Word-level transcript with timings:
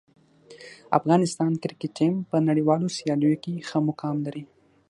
افغانستان 0.99 1.51
کرکټ 1.61 1.89
ټیم 1.97 2.13
په 2.29 2.37
نړیوالو 2.49 2.87
سیالیو 2.97 3.41
کې 3.43 3.63
ښه 3.67 3.79
مقام 3.89 4.15
لري. 4.25 4.43